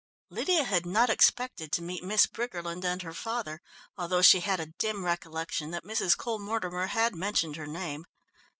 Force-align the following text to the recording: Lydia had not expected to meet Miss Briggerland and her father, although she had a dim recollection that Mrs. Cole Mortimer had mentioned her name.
Lydia 0.31 0.63
had 0.63 0.83
not 0.83 1.11
expected 1.11 1.71
to 1.71 1.83
meet 1.83 2.03
Miss 2.03 2.25
Briggerland 2.25 2.83
and 2.83 3.03
her 3.03 3.13
father, 3.13 3.61
although 3.99 4.23
she 4.23 4.39
had 4.39 4.59
a 4.59 4.65
dim 4.79 5.05
recollection 5.05 5.69
that 5.69 5.83
Mrs. 5.85 6.17
Cole 6.17 6.39
Mortimer 6.39 6.87
had 6.87 7.13
mentioned 7.13 7.55
her 7.55 7.67
name. 7.67 8.07